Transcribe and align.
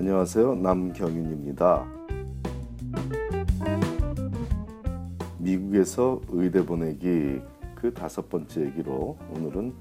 안녕하세요. 0.00 0.54
남경윤입니다. 0.54 1.84
미국에서 5.36 6.22
의대 6.30 6.64
보내기 6.64 7.42
그 7.74 7.92
다섯 7.92 8.26
번째 8.30 8.62
얘기로 8.62 9.18
오늘은 9.36 9.74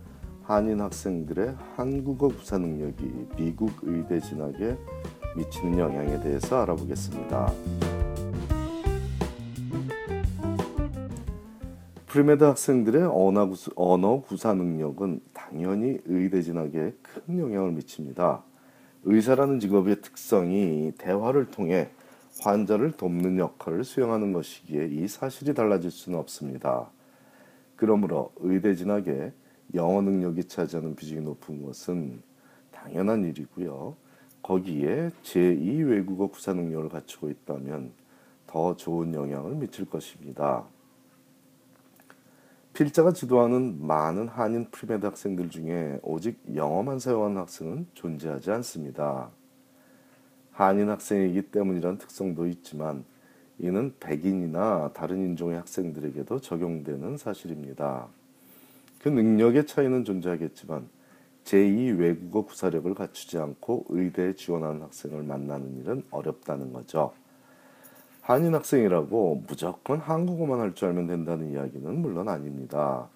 한인 0.44 0.82
학생들의 0.82 1.56
한국어 1.78 2.28
구사 2.28 2.58
능력이 2.58 3.28
미국 3.38 3.72
의대 3.84 4.20
진학에 4.20 4.78
미치는 5.38 5.80
영향에 5.80 6.20
대해서 6.20 6.64
알아보겠습니다. 6.64 7.54
pre-med 12.08 12.44
학생들의 12.44 13.10
언어 13.78 14.20
구사 14.20 14.54
능력은 14.54 15.22
당연히 15.34 15.98
의대 16.04 16.42
진학에 16.42 16.94
큰 17.04 17.40
영향을 17.40 17.72
미칩니다. 17.72 18.49
의사라는 19.04 19.60
직업의 19.60 20.02
특성이 20.02 20.92
대화를 20.98 21.52
통해 21.52 21.90
환자를 22.42 22.92
돕는 22.92 23.38
역할을 23.38 23.84
수행하는 23.84 24.34
것이기에 24.34 24.88
이 24.88 25.08
사실이 25.08 25.54
달라질 25.54 25.92
수는 25.92 26.18
없습니다. 26.20 26.90
그러므로 27.76 28.32
의대 28.38 28.76
진학에 28.76 29.32
영어 29.74 30.02
능력이 30.02 30.46
차지하는 30.46 30.96
비중이 30.96 31.22
높은 31.22 31.66
것은 31.66 32.22
당연한 32.72 33.24
일이고요. 33.26 33.96
거기에 34.42 35.12
제2 35.24 35.90
외국어 35.90 36.28
구사 36.28 36.54
능력을 36.54 36.90
갖추고 36.90 37.30
있다면 37.30 37.92
더 38.48 38.76
좋은 38.76 39.14
영향을 39.14 39.56
미칠 39.56 39.86
것입니다. 39.86 40.66
필자가 42.80 43.12
지도하는 43.12 43.86
많은 43.86 44.30
한인 44.30 44.72
pre-med 44.72 45.06
학생들 45.06 45.50
중에 45.50 46.00
오직 46.02 46.40
영어만 46.56 47.00
사용하는 47.00 47.36
학생은 47.36 47.88
존재하지 47.94 48.52
않습니다. 48.52 49.32
한인 50.54 50.88
학생이기 50.88 51.52
때문이란 51.52 51.98
특성도 51.98 52.48
있지만 52.48 53.04
이는 53.58 53.94
백인이나 54.00 54.92
다른 54.94 55.18
인종의 55.18 55.58
학생들에게도 55.58 56.40
적용되는 56.40 57.18
사실입니다. 57.18 58.08
그 59.02 59.10
능력의 59.10 59.68
차이는 59.68 60.06
존재하겠지만 60.06 60.88
제2 61.44 62.00
외국어 62.00 62.46
구사력을 62.46 62.94
갖추지 62.94 63.40
않고 63.40 63.88
의대에 63.90 64.36
지원하는 64.36 64.84
학생을 64.84 65.24
만나는 65.24 65.82
일은 65.82 66.04
어렵다는 66.12 66.72
거죠. 66.72 67.12
한인 68.30 68.54
학생이라고 68.54 69.46
무조건 69.48 70.00
한국어만 70.00 70.60
할 70.60 70.76
줄 70.76 70.90
알면 70.90 71.08
된다는 71.08 71.52
이야기는 71.52 72.00
물론 72.00 72.30
아닙니다. 72.30 73.10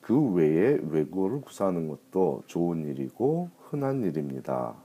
그 0.00 0.16
외에 0.34 0.78
외국어를 0.88 1.40
구사하는 1.40 1.88
것도 1.88 2.44
좋은 2.46 2.86
일이고 2.86 3.50
흔한 3.58 4.04
일입니다. 4.04 4.76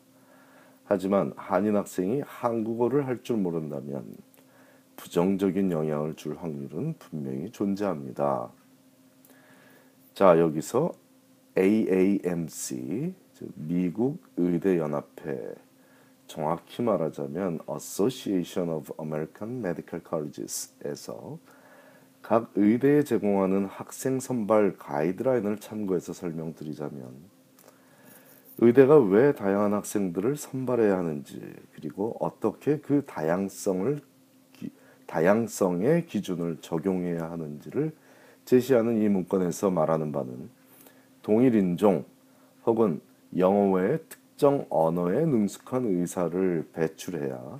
하지만 0.85 1.31
한인 1.35 1.75
학생이 1.75 2.23
한국어를 2.25 3.05
할 3.05 3.21
줄 3.21 3.37
모른다면 3.37 4.15
부정적인 4.95 5.71
영향을 5.71 6.15
줄 6.15 6.37
확률은 6.37 6.95
분명히 6.97 7.51
존재합니다. 7.51 8.49
자, 10.15 10.39
여기서 10.39 10.91
AAMC, 11.55 13.13
미국 13.53 14.23
의대 14.37 14.79
연합회 14.79 15.53
정확히 16.27 16.81
말하자면 16.81 17.59
Association 17.69 18.69
of 18.69 18.93
American 18.99 19.59
Medical 19.59 20.03
Colleges에서 20.07 21.39
각 22.21 22.51
의대에 22.55 23.03
제공하는 23.03 23.65
학생 23.65 24.19
선발 24.19 24.77
가이드라인을 24.77 25.59
참고해서 25.59 26.13
설명드리자면 26.13 27.37
의대가 28.59 28.97
왜 28.97 29.33
다양한 29.33 29.73
학생들을 29.73 30.35
선발해야 30.35 30.97
하는지 30.97 31.41
그리고 31.73 32.15
어떻게 32.19 32.79
그 32.79 33.05
다양성을 33.05 34.01
다양성의 35.05 36.05
기준을 36.05 36.57
적용해야 36.59 37.31
하는지를 37.31 37.93
제시하는 38.45 39.01
이 39.01 39.07
문건에서 39.07 39.71
말하는 39.71 40.11
바는 40.11 40.49
동일 41.23 41.55
인종 41.55 42.05
혹은 42.65 42.99
영어 43.37 43.71
외의 43.71 43.99
특 44.09 44.26
특정 44.37 44.67
언어에 44.69 45.25
능숙한 45.25 45.85
의사를 45.85 46.69
배출해야 46.71 47.59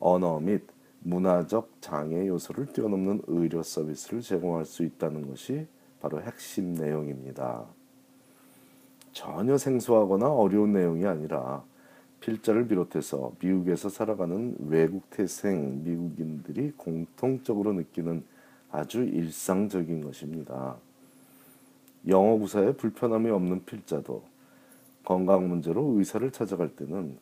언어 0.00 0.40
및 0.40 0.62
문화적 1.00 1.70
장애 1.82 2.26
요소를 2.26 2.72
뛰어넘는 2.72 3.24
의료 3.26 3.62
서비스를 3.62 4.22
제공할 4.22 4.64
수 4.64 4.82
있다는 4.82 5.28
것이 5.28 5.66
바로 6.00 6.22
핵심 6.22 6.72
내용입니다. 6.72 7.66
전혀 9.12 9.58
생소하거나 9.58 10.32
어려운 10.32 10.72
내용이 10.72 11.04
아니라 11.04 11.62
필자를 12.20 12.66
비롯해서 12.66 13.32
미국에서 13.38 13.90
살아가는 13.90 14.56
외국 14.58 15.10
태생 15.10 15.84
미국인들이 15.84 16.72
공통적으로 16.78 17.74
느끼는 17.74 18.24
아주 18.70 19.02
일상적인 19.02 20.02
것입니다. 20.02 20.76
영어 22.08 22.38
구사에 22.38 22.72
불편함이 22.72 23.28
없는 23.28 23.66
필자도 23.66 24.35
건강 25.06 25.48
문제로 25.48 25.84
의사를 25.98 26.30
찾아갈 26.32 26.76
때는 26.76 27.18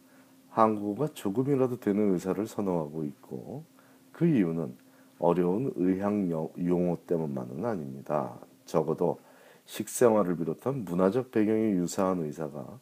한국어가 0.51 1.13
조금이라도 1.15 1.81
되는 1.81 2.15
의사를 2.15 2.47
선호하고 2.47 3.05
있고 3.05 3.67
그 4.13 4.27
이유는 4.27 4.77
어려운 5.21 5.73
의학 5.77 6.13
용어 6.31 6.99
때문만은 7.07 7.65
아닙니다. 7.65 8.41
적어도 8.67 9.21
식생활을 9.67 10.37
비롯한 10.39 10.85
문화적 10.87 11.31
배경이 11.31 11.73
유사한 11.75 12.23
의사가 12.25 12.81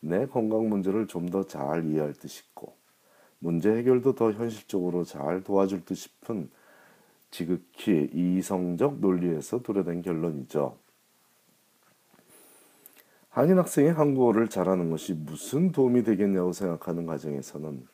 내 0.00 0.26
건강 0.26 0.68
문제를 0.70 1.08
좀 1.08 1.26
더 1.30 1.44
잘 1.44 1.84
이해할 1.86 2.14
듯 2.14 2.28
싶고 2.28 2.74
문제 3.40 3.70
해결도 3.74 4.14
더 4.14 4.32
현실적으로 4.32 5.04
잘 5.04 5.42
도와줄 5.42 5.84
듯 5.84 5.96
싶은 5.96 6.50
지극히 7.32 8.10
이성적 8.14 9.00
논리에서 9.00 9.62
도래된 9.62 10.02
결론이죠. 10.02 10.78
한인 13.34 13.58
학생이 13.58 13.88
한국어를 13.88 14.46
잘하는 14.46 14.90
것이 14.90 15.12
무슨 15.12 15.72
도움이 15.72 16.04
되겠냐고 16.04 16.52
생각하는 16.52 17.04
과정에서는 17.04 17.84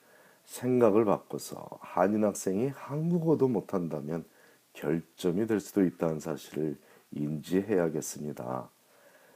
생각을 0.44 1.06
바꿔서 1.06 1.66
한인 1.80 2.24
학생이 2.24 2.68
한국어도 2.68 3.48
못한다면 3.48 4.26
결점이 4.74 5.46
될 5.46 5.58
수도 5.58 5.82
있다는 5.82 6.20
사실을 6.20 6.76
인지해야겠습니다. 7.12 8.68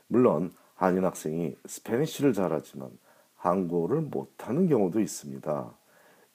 물론 0.09 0.53
한인 0.75 1.07
학생이 1.07 1.57
스페니쉬를 1.65 2.35
잘하지만 2.35 2.91
한국어를 3.37 4.03
못하는 4.03 4.69
경우도 4.69 5.01
있습니다. 5.01 5.75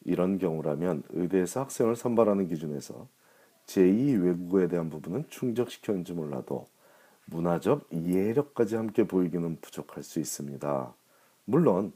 이런 0.05 0.39
경우라면 0.39 1.03
의대에서 1.09 1.59
학생을 1.59 1.95
선발하는 1.95 2.47
기준에서 2.47 3.07
제2 3.67 4.25
외국어에 4.25 4.67
대한 4.67 4.89
부분은 4.89 5.25
충족시켰는지 5.29 6.13
몰라도 6.13 6.65
문화적 7.29 7.87
이해력까지 7.91 8.75
함께 8.75 9.05
보이기는 9.05 9.57
부족할 9.61 10.03
수 10.03 10.19
있습니다. 10.19 10.93
물론 11.45 11.93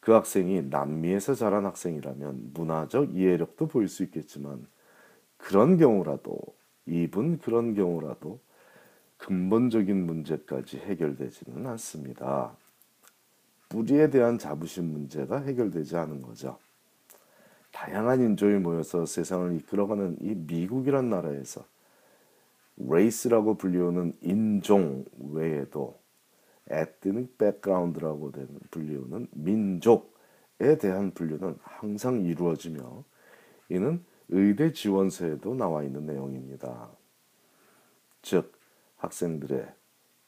그 0.00 0.12
학생이 0.12 0.62
남미에서 0.62 1.34
자란 1.34 1.66
학생이라면 1.66 2.52
문화적 2.54 3.14
이해력도 3.14 3.68
보일 3.68 3.88
수 3.88 4.02
있겠지만 4.04 4.66
그런 5.36 5.76
경우라도 5.76 6.38
이분 6.86 7.38
그런 7.38 7.74
경우라도 7.74 8.38
근본적인 9.18 10.06
문제까지 10.06 10.78
해결되지는 10.78 11.66
않습니다. 11.66 12.52
뿌리에 13.68 14.10
대한 14.10 14.38
자부심 14.38 14.86
문제가 14.86 15.40
해결되지 15.40 15.96
않은 15.96 16.22
거죠. 16.22 16.58
다양한 17.72 18.20
인종이 18.20 18.54
모여서 18.54 19.06
세상을 19.06 19.54
이끌어가는 19.56 20.16
이 20.20 20.34
미국이란 20.34 21.10
나라에서 21.10 21.64
레이스라고 22.88 23.56
불리우는 23.56 24.16
인종 24.22 25.04
외에도 25.18 26.00
ethnic 26.70 27.36
background라고 27.36 28.32
불리우는 28.70 29.28
민족에 29.32 30.78
대한 30.80 31.10
분류는 31.12 31.58
항상 31.62 32.24
이루어지며 32.24 33.04
이는 33.68 34.04
의대 34.28 34.72
지원서에도 34.72 35.54
나와 35.54 35.82
있는 35.82 36.06
내용입니다. 36.06 36.90
즉 38.22 38.52
학생들의 38.96 39.66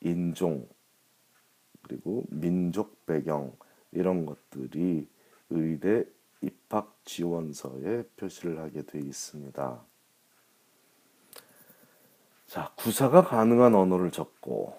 인종 0.01 0.67
그리고 1.83 2.25
민족 2.29 3.07
배경 3.07 3.53
이런 3.93 4.27
것들이 4.27 5.09
의대 5.51 6.05
입학 6.41 6.99
지원서에 7.05 8.05
표시를 8.17 8.59
하게 8.59 8.83
되어 8.83 9.01
있습니다. 9.01 9.92
자, 12.53 12.71
구사가 12.77 13.25
가능한 13.25 13.75
언어를 13.75 14.11
적고 14.11 14.77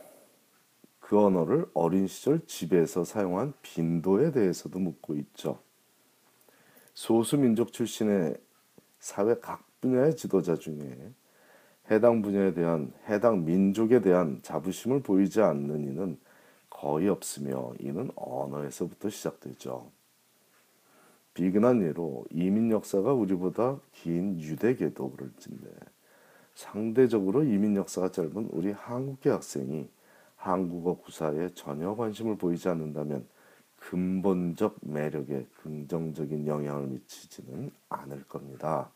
그 1.00 1.20
언어를 1.20 1.66
어린 1.74 2.06
시절 2.06 2.46
집에서 2.46 3.04
사용한 3.04 3.56
빈도에 3.64 4.32
대해서도 4.32 4.78
묻고 4.78 5.16
있죠. 5.16 5.58
소수민족 6.94 7.74
출신의 7.74 8.38
사회 9.00 9.34
각 9.40 9.66
분야의 9.82 10.16
지도자 10.16 10.54
중에 10.54 10.96
해당 11.90 12.22
분야에 12.22 12.54
대한 12.54 12.94
해당 13.10 13.44
민족에 13.44 14.02
대한 14.02 14.40
자부심을 14.44 15.02
보이지 15.02 15.42
않는 15.42 15.84
이는 15.86 16.20
거의 16.70 17.10
없으며 17.10 17.74
이는 17.80 18.12
언어에서부터 18.14 19.10
시작되죠. 19.10 19.90
비근한 21.34 21.82
예로 21.82 22.26
이민 22.30 22.70
역사가 22.70 23.14
우리보다 23.14 23.80
긴 23.94 24.40
유대계도 24.40 25.10
그럴진데 25.10 25.93
상대적으로 26.54 27.44
이민 27.44 27.76
역사가 27.76 28.12
짧은 28.12 28.50
우리 28.52 28.72
한국계 28.72 29.30
학생이 29.30 29.90
한국어 30.36 30.96
구사에 30.96 31.50
전혀 31.54 31.96
관심을 31.96 32.38
보이지 32.38 32.70
않는다면 32.70 33.28
근본적 33.78 34.78
매력에 34.82 35.46
긍정적인 35.62 36.48
영향을 36.48 36.88
미치지는 36.88 37.72
않을 37.90 38.24
겁니다. 38.28 38.90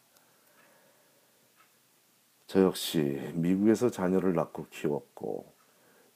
저 2.47 2.63
역시 2.63 3.19
미국에서 3.33 3.89
자녀를 3.89 4.33
낳고 4.33 4.67
키웠고 4.69 5.45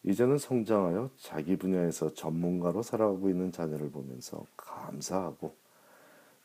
이제는 0.03 0.37
성장하여 0.37 1.11
자기 1.17 1.57
분야에서 1.57 2.13
전문가로 2.13 2.81
살아가고 2.81 3.29
있는 3.29 3.51
자녀를 3.51 3.91
보면서 3.91 4.45
감사하고 4.55 5.53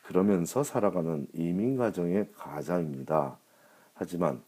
그러면서 0.05 0.63
살아가는 0.63 1.27
이민 1.33 1.77
가정의 1.77 2.29
가장입니다. 2.37 3.39
하지만 3.95 4.43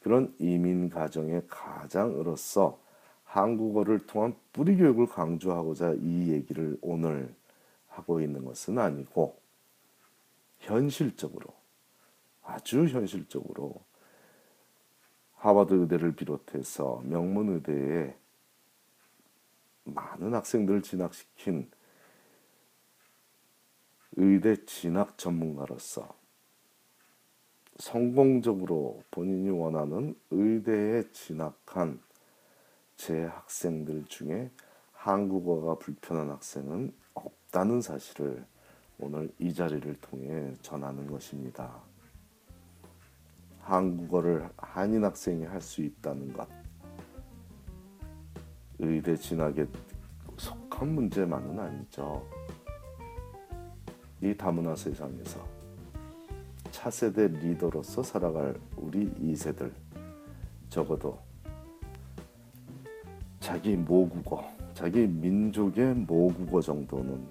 그런 0.00 0.34
이민 0.38 0.88
가정의 0.88 1.42
가장으로서 1.48 2.80
한국어를 3.24 4.06
통한 4.06 4.34
뿌리 4.52 4.76
교육을 4.76 5.06
강조하고자 5.06 5.94
이 6.00 6.32
얘기를 6.32 6.76
오늘 6.80 7.34
하고 7.88 8.20
있는 8.20 8.44
것은 8.44 8.78
아니고 8.78 9.38
현실적으로 10.58 11.54
아주 12.42 12.86
현실적으로 12.86 13.82
하버드 15.36 15.74
의대를 15.74 16.16
비롯해서 16.16 17.02
명문 17.04 17.54
의대에 17.54 18.16
많은 19.84 20.34
학생들을 20.34 20.82
진학시킨 20.82 21.70
의대 24.16 24.64
진학 24.66 25.16
전문가로서 25.16 26.19
성공적으로 27.80 29.02
본인이 29.10 29.48
원하는 29.48 30.14
의대에 30.30 31.02
진학한 31.12 31.98
제 32.94 33.24
학생들 33.24 34.04
중에 34.04 34.50
한국어가 34.92 35.76
불편한 35.76 36.28
학생은 36.28 36.92
없다는 37.14 37.80
사실을 37.80 38.44
오늘 38.98 39.32
이 39.38 39.54
자리를 39.54 39.96
통해 40.02 40.52
전하는 40.60 41.06
것입니다. 41.06 41.74
한국어를 43.62 44.46
한인 44.58 45.04
학생이 45.04 45.44
할 45.44 45.62
수 45.62 45.80
있다는 45.80 46.34
것, 46.34 46.46
의대 48.78 49.16
진학에 49.16 49.66
속한 50.36 50.86
문제만은 50.86 51.58
아니죠. 51.58 52.26
이 54.20 54.36
다문화 54.36 54.76
세상에서 54.76 55.59
차세대 56.70 57.28
리더로서 57.28 58.02
살아갈 58.02 58.58
우리 58.76 59.10
2세들 59.12 59.72
적어도 60.68 61.18
자기 63.40 63.76
모국어, 63.76 64.44
자기 64.74 65.06
민족의 65.06 65.94
모국어 65.94 66.60
정도는 66.60 67.26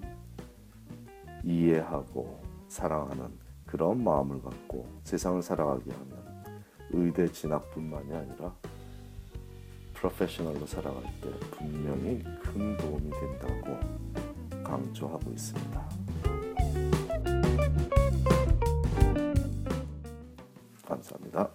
이해하고 1.42 2.40
사랑하는 2.68 3.30
그런 3.64 4.02
마음을 4.02 4.42
갖고 4.42 4.86
세상을 5.04 5.40
살아가게 5.42 5.90
하면 5.90 6.62
의대 6.90 7.30
진학뿐만이 7.30 8.12
아니라 8.12 8.54
프로페셔널로 9.94 10.66
살아갈 10.66 11.02
때 11.20 11.30
분명히 11.50 12.22
큰 12.42 12.76
도움이 12.76 13.10
된다고 13.10 13.78
강조하고 14.64 15.30
있습니다. 15.30 16.09
だ？ 21.30 21.50